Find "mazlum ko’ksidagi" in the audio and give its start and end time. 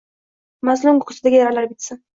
0.71-1.43